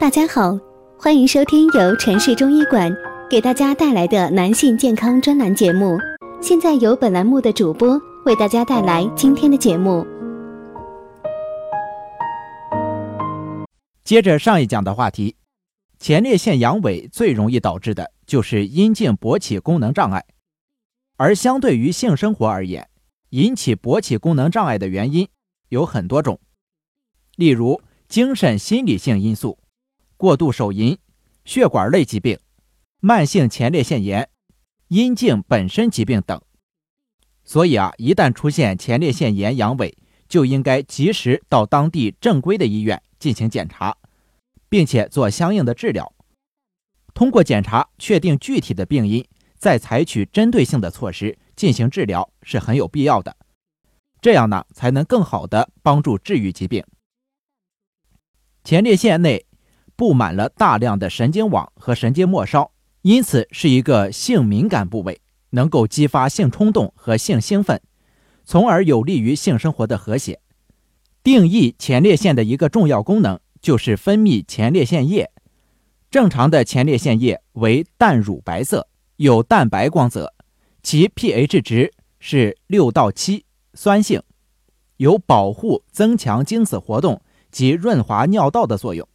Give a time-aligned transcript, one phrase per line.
[0.00, 0.56] 大家好，
[0.96, 2.88] 欢迎收听由城市中医馆
[3.28, 5.98] 给大家带来的男性健康专栏节目。
[6.40, 10.06] 现在由本栏目的主播为大家带来今天的节目。
[14.04, 15.34] 接着上一讲的话题，
[15.98, 20.24] 前列腺阳痿最容易导致的就是阴茎勃起功能障碍，
[21.16, 22.88] 而相对于性生活而言，
[23.30, 25.28] 引起勃起功能障碍的原因
[25.70, 26.38] 有很多种，
[27.34, 29.57] 例如精神心理性因素。
[30.18, 30.98] 过度手淫、
[31.44, 32.38] 血管类疾病、
[32.98, 34.28] 慢性前列腺炎、
[34.88, 36.42] 阴茎本身疾病等。
[37.44, 39.94] 所以啊，一旦出现前列腺炎阳痿，
[40.28, 43.96] 就应该及时到当地正规的医院进行检查，
[44.68, 46.12] 并且做相应的治疗。
[47.14, 49.24] 通过检查确定具体的病因，
[49.56, 53.36] 再采取针对性的措施进行治疗是很有必要的。
[54.20, 56.84] 这样呢，才能更好的帮助治愈疾病。
[58.64, 59.47] 前列腺内。
[59.98, 62.70] 布满了大量的神经网和神经末梢，
[63.02, 67.82] 因此是一个性敏感部位，能够激发性冲动和性兴奋，
[68.44, 70.38] 从而有利于性生活的和谐。
[71.24, 75.32] 定义前列腺的一个重要功能就是分泌前列腺液。
[76.12, 80.32] 正常的前列腺液为淡乳白色，有淡白光泽，
[80.80, 84.22] 其 pH 值是六到七，酸性，
[84.98, 89.08] 有保护、增强精子活动及润滑尿道的作用。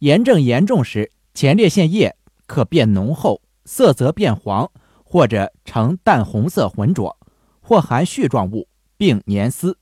[0.00, 2.16] 炎症严重时，前列腺液
[2.46, 4.70] 可变浓厚，色泽变黄，
[5.02, 7.16] 或者呈淡红色浑浊，
[7.62, 9.78] 或含絮状物并粘丝。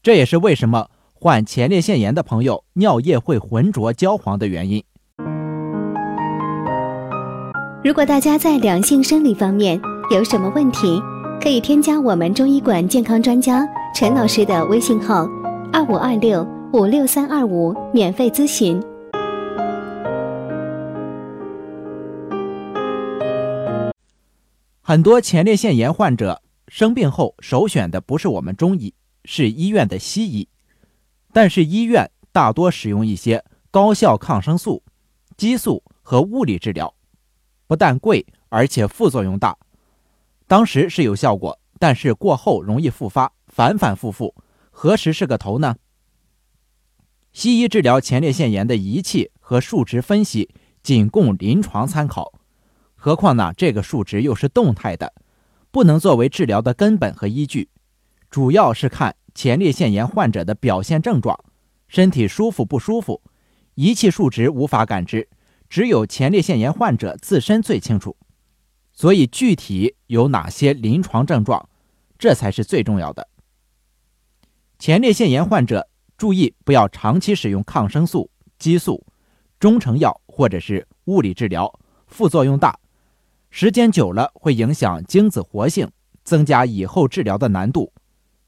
[0.00, 4.84] 这也是为什么患前列腺炎的朋友尿液会浑浊焦黄的原因。
[7.82, 9.80] 如果大家在两性生理方面
[10.12, 11.02] 有什么问题，
[11.42, 15.26] 可以添加我们中医馆健康专家陈老师的微信号：
[15.72, 18.80] 二五二六五六三二五，免费咨询。
[24.90, 28.92] 很多前列腺炎患者生病后首选的不是我们中医，
[29.24, 30.48] 是医院的西医。
[31.32, 34.82] 但是医院大多使用一些高效抗生素、
[35.36, 36.92] 激素和物理治疗，
[37.68, 39.56] 不但贵，而且副作用大。
[40.48, 44.34] 当时是有效果，但是过后容易复发，反反复复，
[44.72, 45.76] 何时是个头呢？
[47.32, 50.50] 西医治疗前列腺炎的仪器和数值分析
[50.82, 52.32] 仅供临床参考。
[53.02, 53.50] 何况呢？
[53.56, 55.14] 这个数值又是动态的，
[55.70, 57.70] 不能作为治疗的根本和依据。
[58.28, 61.42] 主要是看前列腺炎患者的表现症状，
[61.88, 63.22] 身体舒服不舒服，
[63.74, 65.26] 仪器数值无法感知，
[65.70, 68.14] 只有前列腺炎患者自身最清楚。
[68.92, 71.70] 所以具体有哪些临床症状，
[72.18, 73.26] 这才是最重要的。
[74.78, 79.06] 前列腺炎患者注意不要长期使用抗生素、激素、
[79.58, 82.78] 中成药或者是物理治疗，副作用大。
[83.50, 85.90] 时间久了会影响精子活性，
[86.22, 87.92] 增加以后治疗的难度。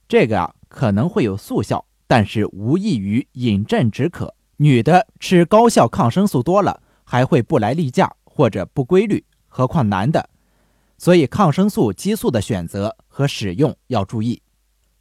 [0.09, 4.35] 这个啊可能会有速效，但是无异于饮鸩止渴。
[4.59, 10.31] 女的吃高效抗生素多了，还会不来例假或者不规律，何况男的？
[10.99, 14.41] 所以抗生素、激素的选择和使用要注意。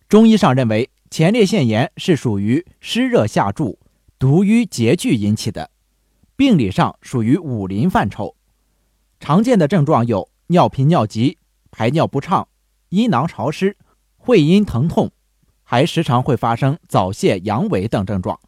[0.10, 3.78] 中医上认为，前列腺炎是属于湿热下注、
[4.18, 5.70] 毒瘀结聚引起的，
[6.36, 8.36] 病理上属于五淋范畴。
[9.22, 11.38] 常见的症状有尿频尿急、
[11.70, 12.48] 排尿不畅、
[12.90, 13.78] 阴囊潮湿、
[14.18, 15.12] 会阴疼痛，
[15.62, 18.40] 还时常会发生早泄、阳痿等症状。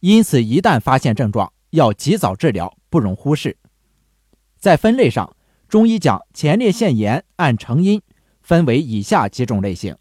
[0.00, 3.56] 因此，一旦发现症状，要及早治疗，不容忽视。
[4.58, 5.34] 在分类上，
[5.66, 8.02] 中医讲前列腺炎按成因
[8.42, 9.96] 分为以下几种类型：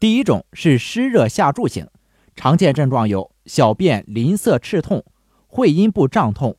[0.00, 1.86] 第一种是湿热下注型，
[2.34, 5.04] 常见症状有小便淋涩赤痛、
[5.46, 6.56] 会阴部胀痛、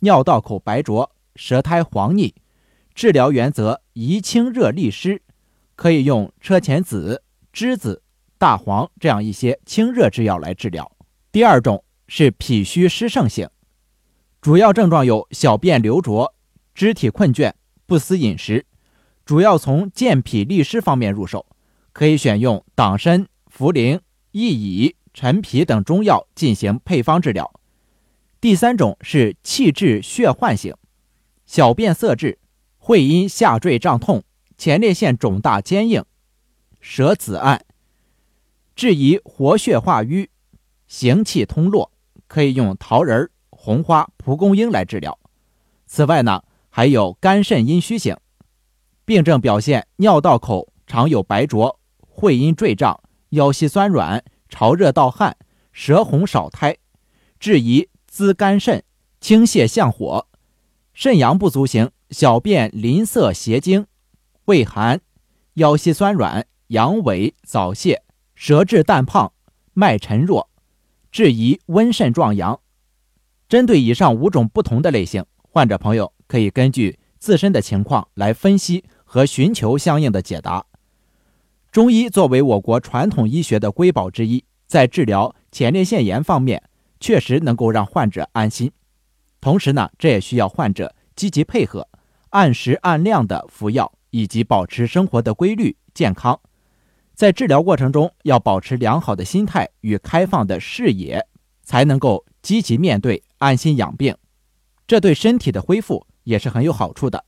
[0.00, 2.34] 尿道口白浊、舌苔黄腻。
[2.94, 5.22] 治疗原则宜清热利湿，
[5.76, 7.22] 可以用车前子、
[7.52, 8.02] 栀子、
[8.38, 10.90] 大黄这样一些清热之药来治疗。
[11.30, 13.48] 第二种是脾虚湿盛型，
[14.40, 16.34] 主要症状有小便流浊、
[16.74, 17.52] 肢体困倦、
[17.86, 18.66] 不思饮食，
[19.24, 21.46] 主要从健脾利湿方面入手，
[21.92, 24.00] 可以选用党参、茯苓、
[24.32, 27.50] 薏苡、陈皮等中药进行配方治疗。
[28.40, 30.74] 第三种是气滞血患型，
[31.46, 32.38] 小便色滞。
[32.84, 34.24] 会阴下坠胀痛，
[34.58, 36.04] 前列腺肿大坚硬，
[36.80, 37.64] 舌紫暗，
[38.74, 40.30] 质疑活血化瘀，
[40.88, 41.92] 行气通络，
[42.26, 45.16] 可以用桃仁、红花、蒲公英来治疗。
[45.86, 48.16] 此外呢，还有肝肾阴虚型，
[49.04, 55.36] 病症表现尿道口常有白浊，会阴坠胀，腰膝酸软，潮热盗汗，
[55.70, 56.76] 舌红少苔，
[57.38, 58.82] 质疑滋肝肾、
[59.20, 60.26] 清泻降火；
[60.92, 63.86] 肾阳不足型，小便淋涩邪精，
[64.44, 65.00] 畏寒，
[65.54, 68.02] 腰膝酸软，阳痿早泄，
[68.34, 69.32] 舌质淡胖，
[69.72, 70.50] 脉沉弱，
[71.10, 72.60] 质疑温肾壮阳。
[73.48, 80.66] 针对以上五种不同的类型，患者朋友可以根据自身的情况来分析和寻求相应的解答。
[81.70, 86.62] 中医作为我国传统医学的瑰宝之一，在治疗前列腺炎方面
[87.00, 88.70] 确实能够让患者安心。
[89.40, 91.88] 同时呢，这也需要患者积极配合，
[92.32, 96.38] 按时按量的服药，以及保持生活的规律健康。
[97.14, 101.26] 在治疗过程中，要保持良好的心态与开放的视野，
[101.62, 104.16] 才能够积极面对，安心养病。
[104.86, 107.24] 这对身体的恢复也是很有好处的。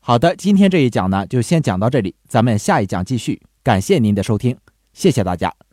[0.00, 3.42] 好的，今天这一讲呢，就先讲到这里，咱们下一讲继续。
[3.62, 4.56] 感谢您的收听，
[4.94, 5.67] 谢谢大家。